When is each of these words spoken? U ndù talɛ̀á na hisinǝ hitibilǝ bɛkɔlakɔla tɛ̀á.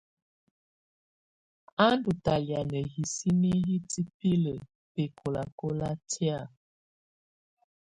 U 1.85 1.87
ndù 1.97 2.09
talɛ̀á 2.23 2.61
na 2.71 2.79
hisinǝ 2.93 3.49
hitibilǝ 3.67 4.53
bɛkɔlakɔla 4.93 5.89
tɛ̀á. 6.09 6.39